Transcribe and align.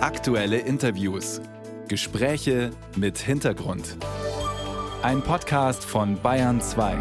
Aktuelle 0.00 0.58
Interviews. 0.58 1.40
Gespräche 1.88 2.70
mit 2.94 3.18
Hintergrund. 3.18 3.96
Ein 5.02 5.22
Podcast 5.22 5.84
von 5.84 6.22
Bayern 6.22 6.60
2. 6.60 6.96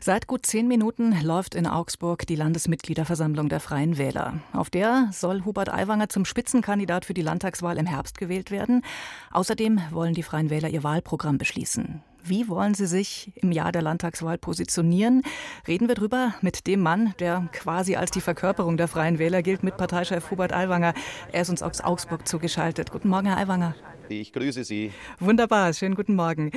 Seit 0.00 0.26
gut 0.26 0.44
zehn 0.44 0.66
Minuten 0.66 1.14
läuft 1.22 1.54
in 1.54 1.68
Augsburg 1.68 2.26
die 2.26 2.34
Landesmitgliederversammlung 2.34 3.48
der 3.48 3.60
Freien 3.60 3.96
Wähler. 3.96 4.40
Auf 4.52 4.70
der 4.70 5.10
soll 5.12 5.44
Hubert 5.44 5.72
Aiwanger 5.72 6.08
zum 6.08 6.24
Spitzenkandidat 6.24 7.04
für 7.04 7.14
die 7.14 7.22
Landtagswahl 7.22 7.78
im 7.78 7.86
Herbst 7.86 8.18
gewählt 8.18 8.50
werden. 8.50 8.82
Außerdem 9.30 9.80
wollen 9.92 10.14
die 10.14 10.24
Freien 10.24 10.50
Wähler 10.50 10.68
ihr 10.68 10.82
Wahlprogramm 10.82 11.38
beschließen. 11.38 12.02
Wie 12.24 12.48
wollen 12.48 12.74
Sie 12.74 12.86
sich 12.86 13.32
im 13.36 13.52
Jahr 13.52 13.72
der 13.72 13.82
Landtagswahl 13.82 14.38
positionieren? 14.38 15.22
Reden 15.66 15.88
wir 15.88 15.94
drüber 15.94 16.34
mit 16.40 16.66
dem 16.66 16.80
Mann, 16.80 17.14
der 17.18 17.48
quasi 17.52 17.96
als 17.96 18.10
die 18.10 18.20
Verkörperung 18.20 18.76
der 18.76 18.88
Freien 18.88 19.18
Wähler 19.18 19.42
gilt, 19.42 19.62
mit 19.62 19.76
Parteichef 19.76 20.30
Hubert 20.30 20.52
Aiwanger. 20.52 20.94
Er 21.32 21.42
ist 21.42 21.50
uns 21.50 21.62
aus 21.62 21.80
Augsburg 21.80 22.26
zugeschaltet. 22.28 22.90
Guten 22.90 23.08
Morgen, 23.08 23.26
Herr 23.26 23.38
Aiwanger. 23.38 23.74
Ich 24.08 24.32
grüße 24.32 24.64
Sie. 24.64 24.92
Wunderbar, 25.20 25.72
schönen 25.72 25.94
guten 25.94 26.14
Morgen. 26.14 26.50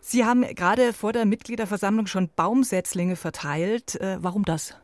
Sie 0.00 0.24
haben 0.24 0.42
gerade 0.42 0.92
vor 0.92 1.12
der 1.12 1.24
Mitgliederversammlung 1.24 2.06
schon 2.06 2.28
Baumsetzlinge 2.36 3.16
verteilt. 3.16 4.00
Äh, 4.00 4.18
warum 4.20 4.44
das? 4.44 4.76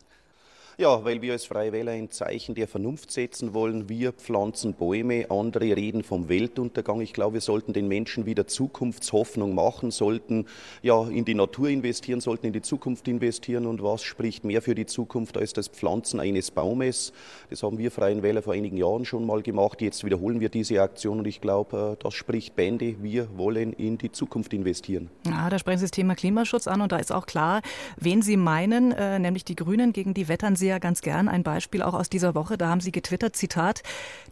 Ja, 0.83 1.05
weil 1.05 1.23
wir 1.23 1.35
als 1.35 1.45
Freie 1.45 1.71
Wähler 1.71 1.93
ein 1.93 2.11
Zeichen 2.11 2.57
der 2.57 2.67
Vernunft 2.67 3.13
setzen 3.13 3.55
wollen. 3.55 3.89
Wir 3.89 4.13
pflanzen 4.13 4.75
Bäume, 4.75 5.31
andere 5.31 5.77
reden 5.77 6.03
vom 6.03 6.29
Weltuntergang. 6.29 7.01
Ich 7.01 7.13
glaube, 7.13 7.35
wir 7.35 7.41
sollten 7.41 7.73
den 7.73 7.87
Menschen 7.87 8.27
wieder 8.27 8.49
Zukunftshoffnung 8.49 9.55
machen, 9.55 9.93
sollten 9.93 10.47
ja 10.83 11.07
in 11.07 11.25
die 11.25 11.37
Natur 11.37 11.69
investieren, 11.69 12.21
sollten 12.21 12.47
in 12.47 12.53
die 12.53 12.63
Zukunft 12.63 13.07
investieren. 13.07 13.67
Und 13.67 13.81
was 13.81 14.03
spricht 14.03 14.43
mehr 14.43 14.61
für 14.61 14.75
die 14.75 14.87
Zukunft 14.87 15.39
als 15.39 15.53
das 15.53 15.69
Pflanzen 15.69 16.19
eines 16.19 16.51
Baumes? 16.51 17.13
Das 17.49 17.63
haben 17.63 17.79
wir 17.79 17.93
Freien 17.93 18.25
Wähler 18.25 18.43
vor 18.43 18.55
einigen 18.55 18.77
Jahren 18.77 19.05
schon 19.05 19.25
mal 19.25 19.41
gemacht. 19.41 19.83
Jetzt 19.83 20.03
wiederholen 20.03 20.41
wir 20.41 20.49
diese 20.49 20.83
Aktion 20.83 21.21
und 21.21 21.29
ich 21.29 21.41
glaube, 21.41 21.93
äh, 21.93 22.03
das 22.03 22.15
spricht 22.15 22.57
Bände. 22.57 22.97
Wir 23.01 23.29
wollen 23.39 23.73
in 23.73 23.99
die 23.99 24.11
Zukunft 24.11 24.53
investieren. 24.53 25.11
Ja, 25.29 25.49
da 25.49 25.61
sprechen 25.61 25.79
Sie 25.79 25.85
das 25.85 25.93
Thema 25.93 26.17
Klimaschutz 26.17 26.67
an 26.67 26.81
und 26.81 26.91
da 26.91 26.97
ist 26.97 27.13
auch 27.13 27.27
klar, 27.27 27.63
wen 28.01 28.21
Sie 28.21 28.37
meinen, 28.37 28.91
äh, 28.91 29.21
nämlich 29.21 29.45
die 29.45 29.55
Grünen 29.55 29.93
gegen 29.93 30.13
die 30.13 30.27
Wettern 30.27 30.57
Sie 30.57 30.72
ja 30.73 30.79
ganz 30.79 31.03
gern 31.03 31.29
ein 31.29 31.43
Beispiel 31.43 31.83
auch 31.83 31.95
aus 31.95 32.09
dieser 32.09 32.35
Woche. 32.35 32.59
Da 32.59 32.69
haben 32.69 32.81
Sie 32.81 32.93
getwittert, 32.93 33.37
Zitat, 33.37 33.83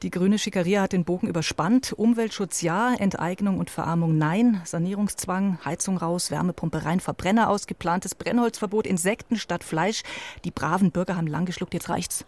die 0.03 0.11
grüne 0.11 0.39
Schikaria 0.39 0.83
hat 0.83 0.93
den 0.93 1.05
Bogen 1.05 1.29
überspannt. 1.29 1.93
Umweltschutz 1.93 2.63
ja, 2.63 2.95
Enteignung 2.95 3.59
und 3.59 3.71
Verarmung 3.71 4.19
nein. 4.19 4.61
Sanierungszwang, 4.65 5.59
Heizung 5.65 5.99
raus, 5.99 6.31
Wärmepumpe 6.31 6.85
rein, 6.85 7.01
Verbrenner 7.01 7.49
aus, 7.51 7.67
geplantes 7.67 8.15
Brennholzverbot, 8.15 8.87
Insekten 8.87 9.37
statt 9.37 9.63
Fleisch. 9.63 10.03
Die 10.45 10.51
braven 10.51 10.91
Bürger 10.91 11.17
haben 11.17 11.27
lang 11.27 11.45
geschluckt, 11.45 11.75
jetzt 11.75 11.91
reicht's. 11.91 12.25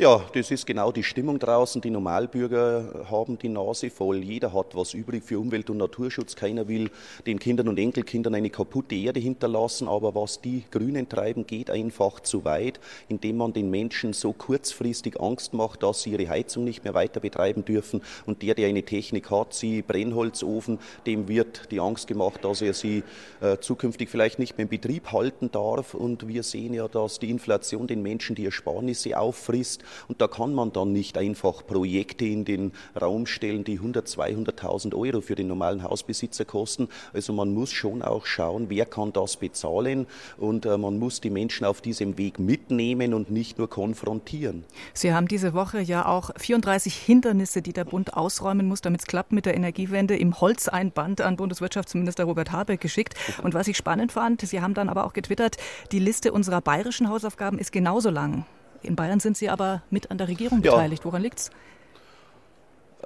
Ja, 0.00 0.22
das 0.32 0.52
ist 0.52 0.64
genau 0.64 0.92
die 0.92 1.02
Stimmung 1.02 1.40
draußen. 1.40 1.80
Die 1.80 1.90
Normalbürger 1.90 3.06
haben 3.10 3.36
die 3.36 3.48
Nase 3.48 3.90
voll. 3.90 4.18
Jeder 4.18 4.52
hat 4.52 4.76
was 4.76 4.94
übrig 4.94 5.24
für 5.24 5.40
Umwelt- 5.40 5.70
und 5.70 5.78
Naturschutz. 5.78 6.36
Keiner 6.36 6.68
will 6.68 6.92
den 7.26 7.40
Kindern 7.40 7.66
und 7.66 7.80
Enkelkindern 7.80 8.36
eine 8.36 8.48
kaputte 8.48 8.94
Erde 8.94 9.18
hinterlassen. 9.18 9.88
Aber 9.88 10.14
was 10.14 10.40
die 10.40 10.62
Grünen 10.70 11.08
treiben, 11.08 11.48
geht 11.48 11.68
einfach 11.68 12.20
zu 12.20 12.44
weit, 12.44 12.78
indem 13.08 13.38
man 13.38 13.52
den 13.52 13.70
Menschen 13.70 14.12
so 14.12 14.32
kurzfristig 14.32 15.20
Angst 15.20 15.52
macht, 15.52 15.82
dass 15.82 16.02
sie 16.02 16.10
ihre 16.10 16.28
Heizung 16.28 16.62
nicht 16.62 16.84
mehr 16.84 16.94
weiter 16.94 17.18
betreiben 17.18 17.64
dürfen. 17.64 18.00
Und 18.24 18.42
der, 18.42 18.54
der 18.54 18.68
eine 18.68 18.84
Technik 18.84 19.32
hat, 19.32 19.52
sie 19.52 19.82
Brennholzofen, 19.82 20.78
dem 21.06 21.26
wird 21.26 21.72
die 21.72 21.80
Angst 21.80 22.06
gemacht, 22.06 22.44
dass 22.44 22.62
er 22.62 22.72
sie 22.72 23.02
äh, 23.40 23.58
zukünftig 23.58 24.10
vielleicht 24.10 24.38
nicht 24.38 24.58
mehr 24.58 24.66
in 24.66 24.70
Betrieb 24.70 25.10
halten 25.10 25.50
darf. 25.50 25.94
Und 25.94 26.28
wir 26.28 26.44
sehen 26.44 26.72
ja, 26.72 26.86
dass 26.86 27.18
die 27.18 27.30
Inflation 27.30 27.88
den 27.88 28.02
Menschen 28.02 28.36
die 28.36 28.44
Ersparnisse 28.44 29.18
auffrisst. 29.18 29.82
Und 30.08 30.20
da 30.20 30.28
kann 30.28 30.54
man 30.54 30.72
dann 30.72 30.92
nicht 30.92 31.18
einfach 31.18 31.66
Projekte 31.66 32.24
in 32.24 32.44
den 32.44 32.72
Raum 33.00 33.26
stellen, 33.26 33.64
die 33.64 33.74
100, 33.74 34.06
200.000 34.06 34.94
Euro 34.94 35.20
für 35.20 35.34
den 35.34 35.48
normalen 35.48 35.82
Hausbesitzer 35.82 36.44
kosten. 36.44 36.88
Also 37.12 37.32
man 37.32 37.52
muss 37.52 37.70
schon 37.70 38.02
auch 38.02 38.26
schauen, 38.26 38.66
wer 38.68 38.86
kann 38.86 39.12
das 39.12 39.36
bezahlen 39.36 40.06
und 40.36 40.66
äh, 40.66 40.76
man 40.76 40.98
muss 40.98 41.20
die 41.20 41.30
Menschen 41.30 41.64
auf 41.64 41.80
diesem 41.80 42.18
Weg 42.18 42.38
mitnehmen 42.38 43.14
und 43.14 43.30
nicht 43.30 43.58
nur 43.58 43.68
konfrontieren. 43.68 44.64
Sie 44.92 45.12
haben 45.12 45.28
diese 45.28 45.54
Woche 45.54 45.80
ja 45.80 46.06
auch 46.06 46.30
34 46.36 46.94
Hindernisse, 46.94 47.62
die 47.62 47.72
der 47.72 47.84
Bund 47.84 48.14
ausräumen 48.14 48.66
muss, 48.66 48.80
damit 48.80 49.00
es 49.00 49.06
klappt 49.06 49.32
mit 49.32 49.46
der 49.46 49.54
Energiewende, 49.54 50.16
im 50.16 50.40
Holzeinband 50.40 51.20
an 51.20 51.36
Bundeswirtschaftsminister 51.36 52.24
Robert 52.24 52.52
Habeck 52.52 52.80
geschickt. 52.80 53.14
Und 53.42 53.54
was 53.54 53.68
ich 53.68 53.76
spannend 53.76 54.12
fand, 54.12 54.40
Sie 54.40 54.60
haben 54.60 54.74
dann 54.74 54.88
aber 54.88 55.04
auch 55.04 55.12
getwittert, 55.12 55.56
die 55.92 55.98
Liste 55.98 56.32
unserer 56.32 56.60
bayerischen 56.60 57.08
Hausaufgaben 57.08 57.58
ist 57.58 57.72
genauso 57.72 58.10
lang. 58.10 58.44
In 58.82 58.96
Bayern 58.96 59.20
sind 59.20 59.36
Sie 59.36 59.48
aber 59.48 59.82
mit 59.90 60.10
an 60.10 60.18
der 60.18 60.28
Regierung 60.28 60.62
ja. 60.62 60.72
beteiligt. 60.72 61.04
Woran 61.04 61.22
liegt 61.22 61.38
es? 61.38 61.50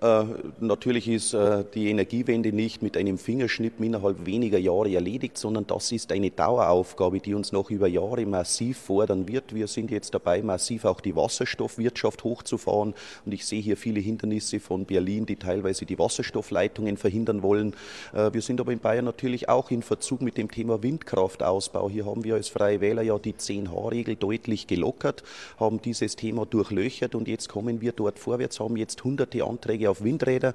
Äh, 0.03 0.25
natürlich 0.59 1.07
ist 1.07 1.33
äh, 1.33 1.65
die 1.75 1.89
Energiewende 1.89 2.53
nicht 2.53 2.83
mit 2.83 2.97
einem 2.97 3.19
Fingerschnipp 3.19 3.81
innerhalb 3.81 4.27
weniger 4.27 4.59
Jahre 4.59 4.93
erledigt, 4.93 5.39
sondern 5.39 5.65
das 5.69 5.93
ist 5.93 6.11
eine 6.11 6.33
Daueraufgabe, 6.33 7.21
die 7.21 7.35
uns 7.35 7.53
noch 7.53 7.71
über 7.71 7.87
Jahre 7.87 8.27
massiv 8.27 8.79
fordern 8.79 9.29
wird. 9.29 9.55
Wir 9.55 9.69
sind 9.69 9.93
jetzt 9.93 10.13
dabei, 10.13 10.43
massiv 10.43 10.87
auch 10.87 11.01
die 11.01 11.15
Wasserstoffwirtschaft 11.15 12.25
hochzufahren. 12.25 12.95
Und 13.25 13.33
ich 13.33 13.47
sehe 13.47 13.63
hier 13.63 13.77
viele 13.77 14.01
Hindernisse 14.01 14.59
von 14.59 14.87
Berlin, 14.87 15.25
die 15.25 15.37
teilweise 15.37 15.87
die 15.87 16.01
Wasserstoffleitungen 16.01 16.97
verhindern 16.97 17.45
wollen. 17.45 17.75
Äh, 18.13 18.33
wir 18.33 18.43
sind 18.43 18.61
aber 18.61 18.73
in 18.73 18.81
Bayern 18.81 19.05
natürlich 19.05 19.49
auch 19.49 19.71
in 19.71 19.83
Verzug 19.83 20.21
mit 20.21 20.37
dem 20.37 20.51
Thema 20.51 20.83
Windkraftausbau. 20.83 21.89
Hier 21.89 22.07
haben 22.07 22.25
wir 22.25 22.35
als 22.35 22.49
Freie 22.49 22.81
Wähler 22.81 23.03
ja 23.03 23.21
die 23.21 23.35
10H-Regel 23.35 24.17
deutlich 24.17 24.67
gelockert, 24.67 25.23
haben 25.61 25.81
dieses 25.81 26.17
Thema 26.17 26.45
durchlöchert 26.45 27.15
und 27.15 27.29
jetzt 27.29 27.49
kommen 27.49 27.81
wir 27.81 27.93
dort 27.93 28.19
vorwärts, 28.19 28.59
haben 28.59 28.77
jetzt 28.77 29.05
hunderte 29.05 29.45
Anträge 29.45 29.92
auf 29.93 30.03
Windräder. 30.03 30.55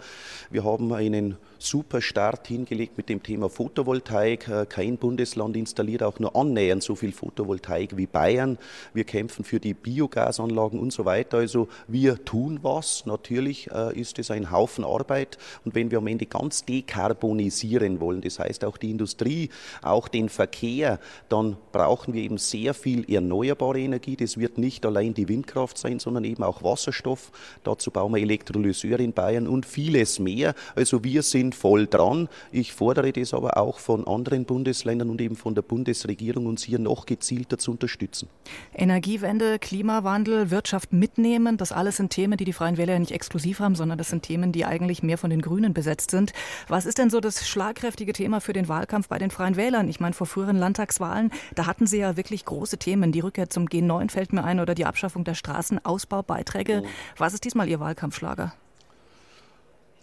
Wir 0.49 0.63
haben 0.63 0.91
einen 0.91 1.37
super 1.59 2.01
Start 2.01 2.47
hingelegt 2.47 2.97
mit 2.97 3.09
dem 3.09 3.21
Thema 3.21 3.49
Photovoltaik. 3.49 4.47
Äh, 4.47 4.65
kein 4.67 4.97
Bundesland 4.97 5.55
installiert 5.55 6.03
auch 6.03 6.19
nur 6.19 6.35
annähernd 6.35 6.83
so 6.83 6.95
viel 6.95 7.11
Photovoltaik 7.11 7.97
wie 7.97 8.07
Bayern. 8.07 8.57
Wir 8.93 9.03
kämpfen 9.03 9.45
für 9.45 9.59
die 9.59 9.73
Biogasanlagen 9.73 10.79
und 10.79 10.91
so 10.91 11.05
weiter. 11.05 11.37
Also 11.37 11.67
wir 11.87 12.23
tun 12.25 12.59
was. 12.63 13.05
Natürlich 13.05 13.69
äh, 13.71 13.99
ist 13.99 14.19
es 14.19 14.31
ein 14.31 14.51
Haufen 14.51 14.83
Arbeit. 14.83 15.37
Und 15.65 15.75
wenn 15.75 15.91
wir 15.91 15.99
am 15.99 16.07
Ende 16.07 16.25
ganz 16.25 16.65
dekarbonisieren 16.65 17.99
wollen, 17.99 18.21
das 18.21 18.39
heißt 18.39 18.65
auch 18.65 18.77
die 18.77 18.89
Industrie, 18.89 19.49
auch 19.83 20.07
den 20.07 20.29
Verkehr, 20.29 20.99
dann 21.29 21.57
brauchen 21.71 22.13
wir 22.13 22.23
eben 22.23 22.39
sehr 22.39 22.73
viel 22.73 23.11
erneuerbare 23.11 23.79
Energie. 23.79 24.15
Das 24.15 24.37
wird 24.37 24.57
nicht 24.57 24.85
allein 24.85 25.13
die 25.13 25.27
Windkraft 25.27 25.77
sein, 25.77 25.99
sondern 25.99 26.23
eben 26.23 26.43
auch 26.43 26.63
Wasserstoff. 26.63 27.31
Dazu 27.63 27.91
bauen 27.91 28.13
wir 28.13 28.21
Elektrolyseure 28.21 29.03
in 29.03 29.13
Bayern 29.13 29.26
und 29.27 29.65
vieles 29.65 30.19
mehr. 30.19 30.55
Also 30.75 31.03
wir 31.03 31.21
sind 31.21 31.55
voll 31.55 31.87
dran. 31.87 32.29
Ich 32.51 32.73
fordere 32.73 33.11
das 33.11 33.33
aber 33.33 33.57
auch 33.57 33.79
von 33.79 34.07
anderen 34.07 34.45
Bundesländern 34.45 35.09
und 35.09 35.21
eben 35.21 35.35
von 35.35 35.55
der 35.55 35.61
Bundesregierung, 35.61 36.45
uns 36.45 36.63
hier 36.63 36.79
noch 36.79 37.05
gezielter 37.05 37.57
zu 37.57 37.71
unterstützen. 37.71 38.29
Energiewende, 38.73 39.59
Klimawandel, 39.59 40.51
Wirtschaft 40.51 40.93
mitnehmen, 40.93 41.57
das 41.57 41.71
alles 41.71 41.97
sind 41.97 42.11
Themen, 42.11 42.37
die 42.37 42.45
die 42.45 42.53
Freien 42.53 42.77
Wähler 42.77 42.93
ja 42.93 42.99
nicht 42.99 43.11
exklusiv 43.11 43.59
haben, 43.59 43.75
sondern 43.75 43.97
das 43.97 44.09
sind 44.09 44.23
Themen, 44.23 44.51
die 44.51 44.65
eigentlich 44.65 45.03
mehr 45.03 45.17
von 45.17 45.29
den 45.29 45.41
Grünen 45.41 45.73
besetzt 45.73 46.11
sind. 46.11 46.33
Was 46.67 46.85
ist 46.85 46.97
denn 46.97 47.09
so 47.09 47.19
das 47.19 47.47
schlagkräftige 47.47 48.13
Thema 48.13 48.41
für 48.41 48.53
den 48.53 48.67
Wahlkampf 48.67 49.07
bei 49.07 49.17
den 49.17 49.31
Freien 49.31 49.55
Wählern? 49.55 49.87
Ich 49.87 49.99
meine, 49.99 50.13
vor 50.13 50.27
früheren 50.27 50.57
Landtagswahlen, 50.57 51.31
da 51.55 51.65
hatten 51.65 51.87
sie 51.87 51.99
ja 51.99 52.17
wirklich 52.17 52.45
große 52.45 52.77
Themen. 52.77 53.11
Die 53.11 53.19
Rückkehr 53.19 53.49
zum 53.49 53.65
G9 53.65 54.09
fällt 54.09 54.33
mir 54.33 54.43
ein 54.43 54.59
oder 54.59 54.75
die 54.75 54.85
Abschaffung 54.85 55.23
der 55.23 55.35
Straßenausbaubeiträge. 55.35 56.83
Oh. 56.83 56.87
Was 57.17 57.33
ist 57.33 57.43
diesmal 57.43 57.67
Ihr 57.67 57.79
Wahlkampfschlager? 57.79 58.53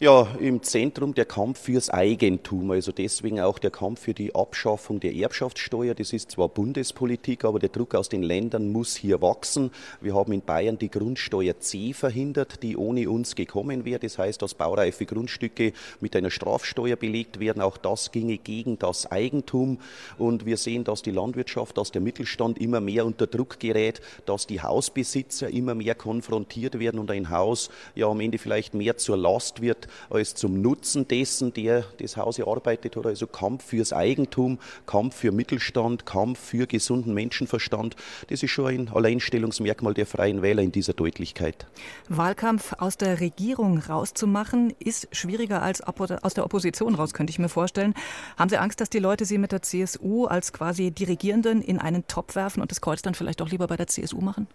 Ja, 0.00 0.26
im 0.40 0.60
Zentrum 0.64 1.14
der 1.14 1.24
Kampf 1.24 1.60
fürs 1.60 1.88
Eigentum, 1.88 2.72
also 2.72 2.90
deswegen 2.90 3.40
auch 3.40 3.60
der 3.60 3.70
Kampf 3.70 4.00
für 4.00 4.12
die 4.12 4.34
Abschaffung 4.34 4.98
der 4.98 5.14
Erbschaftssteuer. 5.14 5.94
Das 5.94 6.12
ist 6.12 6.32
zwar 6.32 6.48
Bundespolitik, 6.48 7.44
aber 7.44 7.60
der 7.60 7.68
Druck 7.68 7.94
aus 7.94 8.08
den 8.08 8.24
Ländern 8.24 8.72
muss 8.72 8.96
hier 8.96 9.22
wachsen. 9.22 9.70
Wir 10.00 10.16
haben 10.16 10.32
in 10.32 10.42
Bayern 10.42 10.80
die 10.80 10.90
Grundsteuer 10.90 11.60
C 11.60 11.92
verhindert, 11.92 12.64
die 12.64 12.76
ohne 12.76 13.08
uns 13.08 13.36
gekommen 13.36 13.84
wäre. 13.84 14.00
Das 14.00 14.18
heißt, 14.18 14.42
dass 14.42 14.54
baureife 14.54 15.06
Grundstücke 15.06 15.72
mit 16.00 16.16
einer 16.16 16.32
Strafsteuer 16.32 16.96
belegt 16.96 17.38
werden. 17.38 17.62
Auch 17.62 17.76
das 17.76 18.10
ginge 18.10 18.38
gegen 18.38 18.80
das 18.80 19.12
Eigentum. 19.12 19.78
Und 20.18 20.44
wir 20.44 20.56
sehen, 20.56 20.82
dass 20.82 21.02
die 21.02 21.12
Landwirtschaft, 21.12 21.78
dass 21.78 21.92
der 21.92 22.00
Mittelstand 22.00 22.58
immer 22.58 22.80
mehr 22.80 23.06
unter 23.06 23.28
Druck 23.28 23.60
gerät, 23.60 24.00
dass 24.26 24.48
die 24.48 24.60
Hausbesitzer 24.60 25.50
immer 25.50 25.76
mehr 25.76 25.94
konfrontiert 25.94 26.80
werden 26.80 26.98
und 26.98 27.12
ein 27.12 27.30
Haus 27.30 27.70
ja 27.94 28.08
am 28.08 28.18
Ende 28.18 28.38
vielleicht 28.38 28.74
mehr 28.74 28.96
zur 28.96 29.16
Last 29.16 29.62
wird 29.62 29.83
als 30.10 30.34
zum 30.34 30.60
Nutzen 30.60 31.08
dessen, 31.08 31.52
der 31.52 31.84
das 31.98 32.16
Haus 32.16 32.38
erarbeitet 32.38 32.96
hat. 32.96 33.06
Also 33.06 33.26
Kampf 33.26 33.64
fürs 33.64 33.92
Eigentum, 33.92 34.58
Kampf 34.86 35.16
für 35.16 35.32
Mittelstand, 35.32 36.06
Kampf 36.06 36.38
für 36.38 36.66
gesunden 36.66 37.14
Menschenverstand. 37.14 37.96
Das 38.28 38.42
ist 38.42 38.50
schon 38.50 38.66
ein 38.66 38.88
Alleinstellungsmerkmal 38.88 39.94
der 39.94 40.06
Freien 40.06 40.42
Wähler 40.42 40.62
in 40.62 40.72
dieser 40.72 40.92
Deutlichkeit. 40.92 41.66
Wahlkampf 42.08 42.74
aus 42.78 42.96
der 42.96 43.20
Regierung 43.20 43.78
rauszumachen, 43.78 44.74
ist 44.78 45.08
schwieriger 45.12 45.62
als 45.62 45.80
aus 45.82 46.34
der 46.34 46.44
Opposition 46.44 46.94
raus, 46.94 47.14
könnte 47.14 47.30
ich 47.30 47.38
mir 47.38 47.48
vorstellen. 47.48 47.94
Haben 48.36 48.48
Sie 48.48 48.58
Angst, 48.58 48.80
dass 48.80 48.90
die 48.90 48.98
Leute 48.98 49.24
Sie 49.24 49.38
mit 49.38 49.52
der 49.52 49.62
CSU 49.62 50.26
als 50.26 50.52
quasi 50.52 50.90
Dirigierenden 50.90 51.62
in 51.62 51.78
einen 51.78 52.06
Topf 52.06 52.34
werfen 52.34 52.60
und 52.60 52.70
das 52.70 52.80
Kreuz 52.80 53.02
dann 53.02 53.14
vielleicht 53.14 53.42
auch 53.42 53.48
lieber 53.48 53.66
bei 53.66 53.76
der 53.76 53.86
CSU 53.86 54.20
machen? 54.20 54.46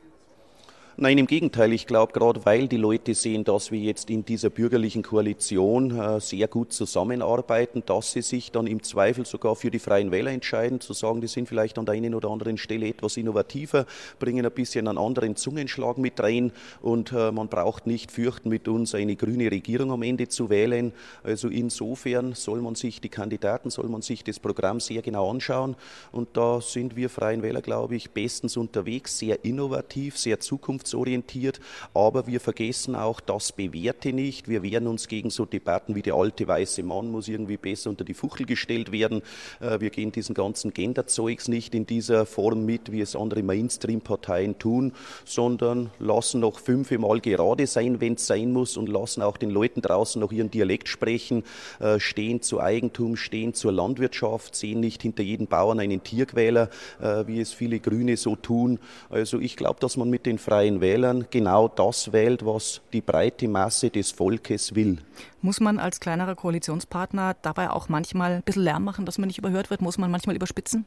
Nein, 0.97 1.18
im 1.18 1.27
Gegenteil. 1.27 1.71
Ich 1.71 1.88
glaube, 1.88 2.12
gerade 2.12 2.45
weil 2.45 2.68
die 2.68 2.75
Leute 2.75 3.15
sehen, 3.15 3.45
dass 3.45 3.71
wir 3.71 3.80
jetzt 3.80 4.09
in 4.09 4.25
dieser 4.25 4.50
bürgerlichen 4.50 5.01
Koalition 5.01 5.97
äh, 5.97 6.19
sehr 6.19 6.50
gut 6.50 6.74
zusammenarbeiten, 6.74 7.83
dass 7.86 8.12
sie 8.12 8.21
sich 8.21 8.51
dann 8.51 8.68
im 8.68 8.83
Zweifel 8.83 9.25
sogar 9.25 9.56
für 9.56 9.71
die 9.71 9.80
Freien 9.80 10.12
Wähler 10.12 10.31
entscheiden, 10.31 10.81
zu 10.81 10.91
sagen, 10.91 11.21
die 11.21 11.27
sind 11.27 11.47
vielleicht 11.47 11.77
an 11.77 11.86
der 11.86 11.95
einen 11.95 12.13
oder 12.15 12.30
anderen 12.30 12.57
Stelle 12.57 12.88
etwas 12.88 13.15
innovativer, 13.15 13.86
bringen 14.19 14.45
ein 14.45 14.51
bisschen 14.51 14.89
einen 14.89 14.97
anderen 14.97 15.38
Zungenschlag 15.38 15.97
mit 16.00 16.19
rein 16.21 16.51
und 16.81 17.13
äh, 17.13 17.31
man 17.31 17.47
braucht 17.47 17.88
nicht 17.88 18.12
fürchten, 18.12 18.50
mit 18.50 18.68
uns 18.68 18.94
eine 18.94 19.15
grüne 19.15 19.51
Regierung 19.51 19.91
am 19.91 20.01
Ende 20.01 20.27
zu 20.27 20.50
wählen. 20.50 20.91
Also 21.24 21.47
insofern 21.47 22.33
soll 22.33 22.59
man 22.59 22.75
sich 22.75 23.00
die 23.00 23.09
Kandidaten, 23.09 23.69
soll 23.69 23.88
man 23.88 24.01
sich 24.01 24.25
das 24.25 24.39
Programm 24.39 24.81
sehr 24.81 25.01
genau 25.01 25.31
anschauen 25.31 25.77
und 26.12 26.36
da 26.36 26.59
sind 26.59 26.97
wir 26.97 27.09
Freien 27.09 27.41
Wähler, 27.41 27.62
glaube 27.62 27.95
ich, 27.95 28.12
bestens 28.12 28.57
unterwegs, 28.57 29.18
sehr 29.18 29.45
innovativ, 29.45 30.18
sehr 30.18 30.41
zukunftsorientiert 30.41 30.88
zukunftsorientiert, 30.89 31.59
aber 31.94 32.27
wir 32.27 32.39
vergessen 32.39 32.95
auch 32.95 33.19
das 33.19 33.51
Bewährte 33.51 34.13
nicht. 34.13 34.47
Wir 34.47 34.63
wehren 34.63 34.88
uns 34.88 35.07
gegen 35.07 35.30
so 35.30 35.45
Debatten 35.45 35.95
wie 35.95 36.01
der 36.01 36.15
alte 36.15 36.47
weiße 36.47 36.83
Mann 36.83 37.12
muss 37.12 37.27
irgendwie 37.27 37.57
besser 37.57 37.89
unter 37.89 38.03
die 38.03 38.13
Fuchtel 38.13 38.45
gestellt 38.45 38.91
werden. 38.91 39.21
Äh, 39.59 39.80
wir 39.80 39.89
gehen 39.89 40.12
diesen 40.12 40.33
ganzen 40.33 40.74
Genderzeugs 40.74 41.47
nicht 41.47 41.75
in 41.75 41.86
dieser 41.86 42.25
Form 42.25 42.65
mit, 42.65 42.91
wie 42.91 43.01
es 43.01 43.15
andere 43.15 43.44
Mainstream-Parteien 43.44 44.57
tun, 44.57 44.94
sondern 45.25 45.91
lassen 46.00 46.41
noch 46.41 46.59
fünfmal 46.59 47.19
gerade 47.21 47.68
sein, 47.68 48.01
wenn 48.01 48.13
es 48.13 48.27
sein 48.27 48.51
muss 48.51 48.77
und 48.77 48.89
lassen 48.89 49.21
auch 49.21 49.38
den 49.38 49.50
Leuten 49.50 49.81
draußen 49.81 50.19
noch 50.19 50.31
ihren 50.31 50.51
Dialekt 50.51 50.88
sprechen, 50.88 51.44
äh, 51.80 52.00
stehen 52.00 52.41
zu 52.41 52.59
Eigentum, 52.59 53.15
stehen 53.15 53.53
zur 53.53 53.71
Landwirtschaft, 53.71 54.56
sehen 54.56 54.80
nicht 54.80 55.01
hinter 55.01 55.24
jedem 55.24 55.47
Bauern 55.47 55.80
einen 55.80 56.03
Tierquäler, 56.03 56.69
äh, 57.01 57.27
wie 57.27 57.39
es 57.39 57.53
viele 57.53 57.80
Grüne 57.80 58.18
so 58.18 58.36
tun. 58.36 58.80
Also 59.09 59.39
ich 59.39 59.56
glaube, 59.56 59.80
dass 59.80 59.97
man 59.97 60.09
mit 60.09 60.25
den 60.25 60.39
Freien 60.39 60.69
Wählern 60.80 61.25
genau 61.31 61.68
das 61.68 62.12
wählt, 62.13 62.45
was 62.45 62.81
die 62.94 63.01
breite 63.01 63.48
Masse 63.48 63.89
des 63.89 64.12
Volkes 64.12 64.75
will. 64.75 65.00
Muss 65.42 65.60
man 65.60 65.80
als 65.80 66.00
kleinerer 66.00 66.36
Koalitionspartner 66.36 67.36
dabei 67.42 67.69
auch 67.71 67.89
manchmal 67.89 68.33
ein 68.33 68.44
bisschen 68.44 68.63
Lärm 68.63 68.83
machen, 68.83 69.06
dass 69.06 69.18
man 69.18 69.27
nicht 69.27 69.39
überhört 69.39 69.69
wird? 69.69 69.81
Muss 69.81 69.98
man 69.98 70.12
manchmal 70.12 70.36
überspitzen? 70.36 70.86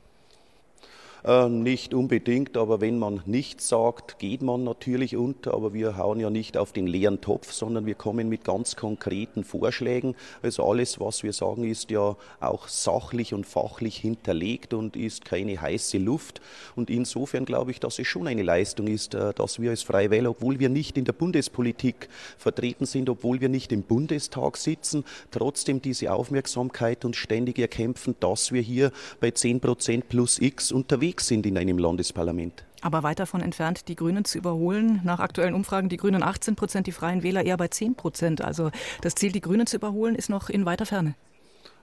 Äh, 1.24 1.48
nicht 1.48 1.94
unbedingt, 1.94 2.56
aber 2.56 2.80
wenn 2.80 2.98
man 2.98 3.22
nichts 3.26 3.68
sagt, 3.68 4.18
geht 4.18 4.42
man 4.42 4.64
natürlich 4.64 5.16
unter. 5.16 5.54
Aber 5.54 5.72
wir 5.72 5.96
hauen 5.96 6.18
ja 6.18 6.30
nicht 6.30 6.56
auf 6.56 6.72
den 6.72 6.88
leeren 6.88 7.20
Topf, 7.20 7.52
sondern 7.52 7.86
wir 7.86 7.94
kommen 7.94 8.28
mit 8.28 8.42
ganz 8.42 8.74
konkreten 8.74 9.44
Vorschlägen. 9.44 10.16
Also 10.42 10.64
alles, 10.64 10.98
was 10.98 11.22
wir 11.22 11.32
sagen, 11.32 11.62
ist 11.62 11.92
ja 11.92 12.16
auch 12.40 12.66
sachlich 12.66 13.34
und 13.34 13.46
fachlich 13.46 13.98
hinterlegt 13.98 14.74
und 14.74 14.96
ist 14.96 15.24
keine 15.24 15.60
heiße 15.60 15.98
Luft. 15.98 16.40
Und 16.74 16.90
insofern 16.90 17.44
glaube 17.44 17.70
ich, 17.70 17.78
dass 17.78 18.00
es 18.00 18.08
schon 18.08 18.26
eine 18.26 18.42
Leistung 18.42 18.88
ist, 18.88 19.14
äh, 19.14 19.32
dass 19.32 19.60
wir 19.60 19.70
als 19.70 19.82
Freie 19.84 20.10
Wähler, 20.10 20.30
obwohl 20.30 20.58
wir 20.58 20.70
nicht 20.70 20.98
in 20.98 21.04
der 21.04 21.12
Bundespolitik 21.12 22.08
vertreten 22.36 22.84
sind, 22.84 23.08
obwohl 23.08 23.40
wir 23.40 23.48
nicht 23.48 23.70
im 23.70 23.84
Bundestag 23.84 24.56
sitzen, 24.56 25.04
trotzdem 25.30 25.80
diese 25.80 26.12
Aufmerksamkeit 26.12 27.04
und 27.04 27.14
ständig 27.14 27.60
erkämpfen, 27.60 28.16
dass 28.18 28.50
wir 28.50 28.60
hier 28.60 28.90
bei 29.20 29.30
10 29.30 29.60
Prozent 29.60 30.08
plus 30.08 30.40
X 30.40 30.72
unterwegs 30.72 31.11
unterwegs 31.12 31.26
sind 31.26 31.46
in 31.46 31.58
einem 31.58 31.78
Landesparlament. 31.78 32.64
Aber 32.80 33.02
weit 33.02 33.18
davon 33.18 33.42
entfernt, 33.42 33.88
die 33.88 33.96
Grünen 33.96 34.24
zu 34.24 34.38
überholen. 34.38 35.00
Nach 35.04 35.20
aktuellen 35.20 35.54
Umfragen 35.54 35.88
die 35.88 35.98
Grünen 35.98 36.22
18 36.22 36.56
Prozent, 36.56 36.86
die 36.86 36.92
Freien 36.92 37.22
Wähler 37.22 37.44
eher 37.44 37.56
bei 37.56 37.68
10 37.68 37.94
Prozent. 37.94 38.40
Also 38.40 38.70
das 39.02 39.14
Ziel, 39.14 39.30
die 39.30 39.40
Grünen 39.40 39.66
zu 39.66 39.76
überholen, 39.76 40.14
ist 40.14 40.30
noch 40.30 40.48
in 40.48 40.64
weiter 40.64 40.86
Ferne. 40.86 41.14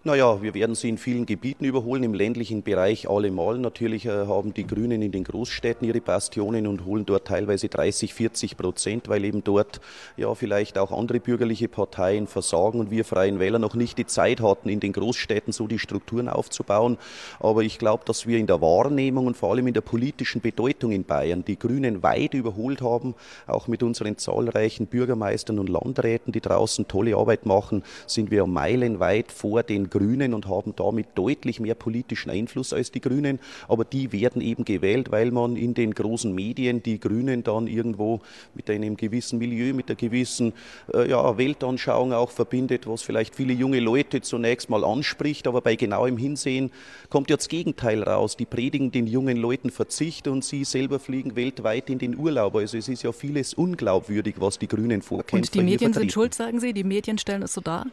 Naja, 0.05 0.41
wir 0.41 0.53
werden 0.53 0.75
sie 0.75 0.87
in 0.87 0.97
vielen 0.97 1.25
Gebieten 1.25 1.65
überholen, 1.65 2.03
im 2.03 2.13
ländlichen 2.13 2.63
Bereich 2.63 3.09
allemal. 3.09 3.57
Natürlich 3.57 4.05
äh, 4.05 4.27
haben 4.27 4.53
die 4.53 4.65
Grünen 4.65 5.01
in 5.01 5.11
den 5.11 5.25
Großstädten 5.25 5.85
ihre 5.85 5.99
Bastionen 5.99 6.67
und 6.67 6.85
holen 6.85 7.05
dort 7.05 7.27
teilweise 7.27 7.67
30, 7.67 8.13
40 8.13 8.55
Prozent, 8.55 9.09
weil 9.09 9.25
eben 9.25 9.43
dort 9.43 9.81
ja 10.15 10.33
vielleicht 10.35 10.77
auch 10.77 10.93
andere 10.93 11.19
bürgerliche 11.19 11.67
Parteien 11.67 12.27
versagen 12.27 12.79
und 12.79 12.91
wir 12.91 13.03
Freien 13.03 13.41
Wähler 13.41 13.59
noch 13.59 13.75
nicht 13.75 13.97
die 13.97 14.05
Zeit 14.05 14.39
hatten, 14.39 14.69
in 14.69 14.79
den 14.79 14.93
Großstädten 14.93 15.51
so 15.51 15.67
die 15.67 15.79
Strukturen 15.79 16.29
aufzubauen. 16.29 16.97
Aber 17.41 17.63
ich 17.63 17.77
glaube, 17.77 18.05
dass 18.05 18.25
wir 18.25 18.37
in 18.37 18.47
der 18.47 18.61
Wahrnehmung 18.61 19.27
und 19.27 19.35
vor 19.35 19.51
allem 19.51 19.67
in 19.67 19.73
der 19.73 19.81
politischen 19.81 20.39
Bedeutung 20.39 20.93
in 20.93 21.03
Bayern 21.03 21.43
die 21.43 21.59
Grünen 21.59 22.03
weit 22.03 22.35
überholt 22.35 22.81
haben, 22.81 23.15
auch 23.47 23.67
mit 23.67 23.83
unseren 23.83 24.17
zahlreichen 24.17 24.87
Bürgermeistern 24.87 25.59
und 25.59 25.67
Landräten, 25.67 26.31
die 26.31 26.39
draußen 26.39 26.87
tolle 26.87 27.17
Arbeit 27.17 27.45
machen, 27.45 27.83
sind 28.07 28.31
wir 28.31 28.45
meilenweit 28.45 29.33
vor 29.33 29.61
den 29.61 29.88
Grünen 29.89 30.33
und 30.33 30.47
haben 30.47 30.73
damit 30.75 31.07
deutlich 31.15 31.59
mehr 31.59 31.75
politischen 31.75 32.29
Einfluss 32.29 32.73
als 32.73 32.91
die 32.91 33.01
Grünen. 33.01 33.39
Aber 33.67 33.85
die 33.85 34.11
werden 34.11 34.41
eben 34.41 34.65
gewählt, 34.65 35.11
weil 35.11 35.31
man 35.31 35.55
in 35.55 35.73
den 35.73 35.93
großen 35.93 36.33
Medien 36.33 36.83
die 36.83 36.99
Grünen 36.99 37.43
dann 37.43 37.67
irgendwo 37.67 38.21
mit 38.53 38.69
einem 38.69 38.97
gewissen 38.97 39.39
Milieu, 39.39 39.73
mit 39.73 39.89
einer 39.89 39.95
gewissen 39.95 40.53
äh, 40.93 41.09
ja, 41.09 41.37
Weltanschauung 41.37 42.13
auch 42.13 42.31
verbindet, 42.31 42.87
was 42.87 43.01
vielleicht 43.01 43.35
viele 43.35 43.53
junge 43.53 43.79
Leute 43.79 44.21
zunächst 44.21 44.69
mal 44.69 44.83
anspricht. 44.83 45.47
Aber 45.47 45.61
bei 45.61 45.75
genauem 45.75 46.17
Hinsehen 46.17 46.71
kommt 47.09 47.29
ja 47.29 47.35
das 47.35 47.47
Gegenteil 47.47 48.03
raus. 48.03 48.37
Die 48.37 48.45
predigen 48.45 48.91
den 48.91 49.07
jungen 49.07 49.37
Leuten 49.37 49.71
Verzicht 49.71 50.27
und 50.27 50.43
sie 50.43 50.63
selber 50.63 50.99
fliegen 50.99 51.35
weltweit 51.35 51.89
in 51.89 51.99
den 51.99 52.17
Urlaub. 52.17 52.55
Also 52.55 52.77
es 52.77 52.87
ist 52.87 53.03
ja 53.03 53.11
vieles 53.11 53.53
unglaubwürdig, 53.53 54.35
was 54.39 54.59
die 54.59 54.67
Grünen 54.67 55.01
vorkämpfen. 55.01 55.39
Und 55.39 55.53
die 55.53 55.61
Medien 55.61 55.93
sind 55.93 56.11
schuld, 56.11 56.33
sagen 56.33 56.59
Sie? 56.59 56.73
Die 56.73 56.83
Medien 56.83 57.17
stellen 57.17 57.43
es 57.43 57.53
so 57.53 57.61
dar? 57.61 57.85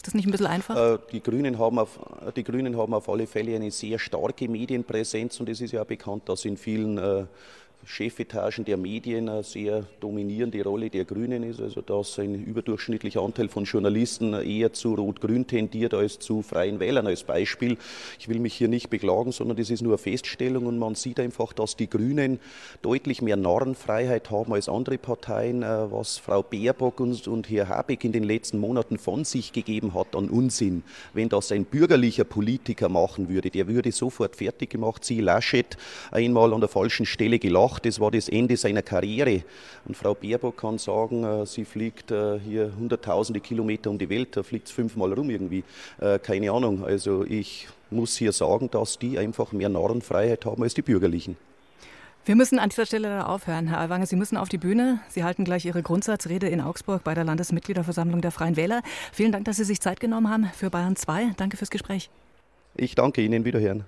Ist 0.00 0.06
das 0.06 0.14
nicht 0.14 0.26
ein 0.26 0.30
bisschen 0.30 0.46
einfach? 0.46 0.94
Äh, 0.94 0.98
die 1.12 1.22
Grünen, 1.22 1.58
haben 1.58 1.78
auf, 1.78 1.98
die 2.34 2.42
Grünen 2.42 2.74
haben 2.78 2.94
auf 2.94 3.06
alle 3.10 3.26
Fälle 3.26 3.54
eine 3.54 3.70
sehr 3.70 3.98
starke 3.98 4.48
Medienpräsenz 4.48 5.38
und 5.40 5.50
es 5.50 5.60
ist 5.60 5.72
ja 5.72 5.84
bekannt, 5.84 6.26
dass 6.26 6.46
in 6.46 6.56
vielen 6.56 6.96
äh, 6.96 7.26
Chefetagen 7.86 8.64
der 8.64 8.76
Medien 8.76 9.28
eine 9.28 9.42
sehr 9.42 9.84
dominierende 10.00 10.62
Rolle 10.62 10.90
der 10.90 11.04
Grünen 11.04 11.42
ist, 11.42 11.60
also 11.60 11.80
dass 11.80 12.18
ein 12.18 12.34
überdurchschnittlicher 12.34 13.22
Anteil 13.22 13.48
von 13.48 13.64
Journalisten 13.64 14.34
eher 14.34 14.72
zu 14.72 14.94
Rot-Grün 14.94 15.46
tendiert 15.46 15.94
als 15.94 16.18
zu 16.18 16.42
Freien 16.42 16.78
Wählern 16.78 17.06
als 17.06 17.24
Beispiel. 17.24 17.78
Ich 18.18 18.28
will 18.28 18.38
mich 18.38 18.54
hier 18.54 18.68
nicht 18.68 18.90
beklagen, 18.90 19.32
sondern 19.32 19.56
das 19.56 19.70
ist 19.70 19.80
nur 19.80 19.92
eine 19.92 19.98
Feststellung 19.98 20.66
und 20.66 20.78
man 20.78 20.94
sieht 20.94 21.18
einfach, 21.18 21.52
dass 21.54 21.74
die 21.74 21.88
Grünen 21.88 22.38
deutlich 22.82 23.22
mehr 23.22 23.36
Narrenfreiheit 23.36 24.30
haben 24.30 24.52
als 24.52 24.68
andere 24.68 24.98
Parteien, 24.98 25.62
äh, 25.62 25.90
was 25.90 26.18
Frau 26.18 26.42
Baerbock 26.42 27.00
und, 27.00 27.26
und 27.28 27.48
Herr 27.48 27.68
Habeck 27.68 28.04
in 28.04 28.12
den 28.12 28.24
letzten 28.24 28.58
Monaten 28.58 28.98
von 28.98 29.24
sich 29.24 29.52
gegeben 29.52 29.94
hat 29.94 30.14
an 30.14 30.28
Unsinn. 30.28 30.82
Wenn 31.14 31.30
das 31.30 31.50
ein 31.50 31.64
bürgerlicher 31.64 32.24
Politiker 32.24 32.90
machen 32.90 33.28
würde, 33.28 33.50
der 33.50 33.68
würde 33.68 33.90
sofort 33.90 34.36
fertig 34.36 34.70
gemacht. 34.70 35.04
Sie 35.04 35.20
Laschet 35.20 35.76
einmal 36.10 36.52
an 36.52 36.60
der 36.60 36.68
falschen 36.68 37.06
Stelle 37.06 37.38
gelacht 37.38 37.69
gedacht, 37.70 37.86
das 37.86 38.00
war 38.00 38.10
das 38.10 38.28
Ende 38.28 38.56
seiner 38.56 38.82
Karriere. 38.82 39.42
Und 39.86 39.96
Frau 39.96 40.14
Baerbock 40.14 40.56
kann 40.58 40.78
sagen, 40.78 41.24
äh, 41.24 41.46
sie 41.46 41.64
fliegt 41.64 42.10
äh, 42.10 42.38
hier 42.40 42.72
hunderttausende 42.76 43.40
Kilometer 43.40 43.90
um 43.90 43.98
die 43.98 44.08
Welt, 44.08 44.36
da 44.36 44.42
fliegt 44.42 44.68
es 44.68 44.72
fünfmal 44.72 45.12
rum 45.12 45.30
irgendwie. 45.30 45.64
Äh, 46.00 46.18
keine 46.18 46.50
Ahnung. 46.52 46.84
Also 46.84 47.24
ich 47.24 47.68
muss 47.90 48.16
hier 48.16 48.32
sagen, 48.32 48.70
dass 48.70 48.98
die 48.98 49.18
einfach 49.18 49.52
mehr 49.52 49.68
Narrenfreiheit 49.68 50.44
haben 50.44 50.62
als 50.62 50.74
die 50.74 50.82
Bürgerlichen. 50.82 51.36
Wir 52.26 52.36
müssen 52.36 52.58
an 52.58 52.68
dieser 52.68 52.84
Stelle 52.84 53.26
aufhören, 53.26 53.66
Herr 53.66 53.78
Alwanger. 53.78 54.06
Sie 54.06 54.16
müssen 54.16 54.36
auf 54.36 54.50
die 54.50 54.58
Bühne. 54.58 55.00
Sie 55.08 55.24
halten 55.24 55.44
gleich 55.44 55.64
Ihre 55.64 55.82
Grundsatzrede 55.82 56.48
in 56.48 56.60
Augsburg 56.60 57.02
bei 57.02 57.14
der 57.14 57.24
Landesmitgliederversammlung 57.24 58.20
der 58.20 58.30
Freien 58.30 58.56
Wähler. 58.56 58.82
Vielen 59.10 59.32
Dank, 59.32 59.46
dass 59.46 59.56
Sie 59.56 59.64
sich 59.64 59.80
Zeit 59.80 60.00
genommen 60.00 60.28
haben 60.28 60.50
für 60.54 60.68
Bayern 60.68 60.96
2. 60.96 61.32
Danke 61.38 61.56
fürs 61.56 61.70
Gespräch. 61.70 62.10
Ich 62.76 62.94
danke 62.94 63.22
Ihnen. 63.22 63.44
Wiederhören. 63.44 63.84